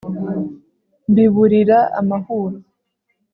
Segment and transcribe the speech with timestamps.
[1.09, 2.57] mbiburira amahuro